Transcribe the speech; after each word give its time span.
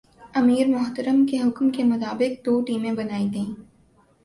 امیر 0.33 0.67
محترم 0.67 1.25
کے 1.25 1.37
حکم 1.39 1.69
کے 1.69 1.83
مطابق 1.83 2.45
دو 2.45 2.59
ٹیمیں 2.61 2.91
بنائی 2.91 3.27
گئیں۔ 3.33 3.53